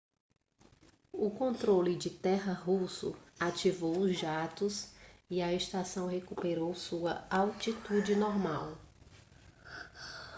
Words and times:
o 1.13 1.29
controle 1.29 1.95
de 1.95 2.09
terra 2.09 2.53
russo 2.53 3.15
ativou 3.39 3.99
os 3.99 4.17
jatos 4.17 4.87
e 5.29 5.43
a 5.43 5.53
estação 5.53 6.07
recuperou 6.07 6.73
sua 6.73 7.23
altitude 7.29 8.15
normal 8.15 8.75